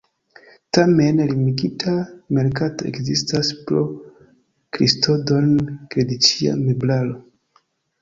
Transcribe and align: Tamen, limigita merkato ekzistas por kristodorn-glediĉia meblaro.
Tamen, 0.77 1.19
limigita 1.31 1.93
merkato 2.39 2.89
ekzistas 2.93 3.53
por 3.69 3.87
kristodorn-glediĉia 4.81 6.61
meblaro. 6.67 7.19